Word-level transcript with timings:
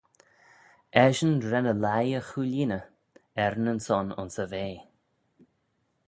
Eshyn 1.01 1.33
ren 1.51 1.71
y 1.73 1.75
leigh 1.83 2.15
y 2.19 2.21
cooilleeney 2.29 2.85
er-nyn-son 3.43 4.15
ayns 4.19 4.37
e 4.43 4.45
vea. 4.51 4.79